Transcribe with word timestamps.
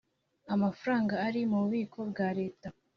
amafaranga 0.53 1.13
ari 1.27 1.39
mu 1.49 1.57
bubiko 1.63 1.99
bwa 2.09 2.27
leta 2.39 2.67